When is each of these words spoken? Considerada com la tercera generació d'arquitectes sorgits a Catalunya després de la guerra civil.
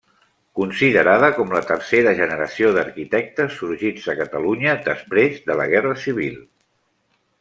Considerada 0.59 1.27
com 1.39 1.51
la 1.55 1.59
tercera 1.71 2.13
generació 2.21 2.71
d'arquitectes 2.77 3.53
sorgits 3.59 4.09
a 4.15 4.19
Catalunya 4.23 4.75
després 4.89 5.39
de 5.51 5.59
la 5.61 5.69
guerra 5.75 5.97
civil. 6.07 6.45